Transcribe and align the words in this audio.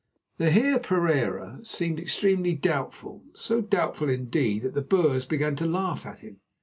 The 0.39 0.49
Heer 0.49 0.79
Pereira 0.79 1.59
seemed 1.61 1.99
extremely 1.99 2.55
doubtful; 2.55 3.21
so 3.35 3.61
doubtful, 3.61 4.09
indeed, 4.09 4.63
that 4.63 4.73
the 4.73 4.81
Boers 4.81 5.25
began 5.25 5.55
to 5.57 5.67
laugh 5.67 6.07
at 6.07 6.21
him. 6.21 6.39